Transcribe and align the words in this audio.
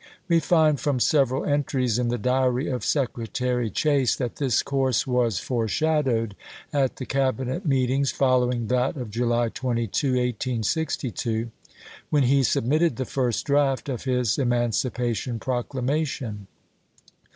We 0.27 0.39
find 0.39 0.79
from 0.79 0.99
several 0.99 1.45
entries 1.45 1.99
in 1.99 2.07
the 2.07 2.17
diary 2.17 2.67
of 2.67 2.83
Secretary 2.83 3.69
Chase 3.69 4.15
that 4.15 4.37
this 4.37 4.63
course 4.63 5.05
was 5.05 5.37
fore 5.37 5.67
shadowed 5.67 6.35
at 6.73 6.95
the 6.95 7.05
Cabinet 7.05 7.67
meetings 7.67 8.09
following 8.09 8.65
that 8.69 8.97
of 8.97 9.11
July 9.11 9.49
22, 9.49 10.07
1862, 10.13 11.51
when 12.09 12.23
he 12.23 12.41
submitted 12.41 12.95
the 12.95 13.05
first 13.05 13.45
draft 13.45 13.89
of 13.89 14.05
his 14.05 14.39
emancipation 14.39 15.37
proclamation. 15.37 16.47